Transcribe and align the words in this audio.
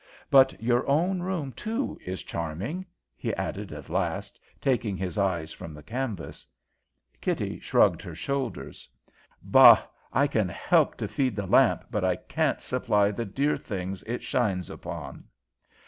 But 0.31 0.59
your 0.59 0.89
own 0.89 1.21
room, 1.21 1.51
too, 1.51 1.99
is 2.03 2.23
charming," 2.23 2.87
he 3.15 3.35
added 3.35 3.71
at 3.71 3.87
last, 3.87 4.39
taking 4.59 4.97
his 4.97 5.15
eyes 5.15 5.53
from 5.53 5.75
the 5.75 5.83
canvas. 5.83 6.43
Kitty 7.21 7.59
shrugged 7.59 8.01
her 8.01 8.15
shoulders. 8.15 8.89
"Bah! 9.43 9.83
I 10.11 10.25
can 10.25 10.49
help 10.49 10.97
to 10.97 11.07
feed 11.07 11.35
the 11.35 11.45
lamp, 11.45 11.83
but 11.91 12.03
I 12.03 12.15
can't 12.15 12.59
supply 12.59 13.11
the 13.11 13.25
dear 13.25 13.55
things 13.57 14.01
it 14.07 14.23
shines 14.23 14.71
upon." 14.71 15.25